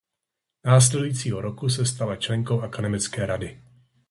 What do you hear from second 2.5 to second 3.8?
Akademické rady.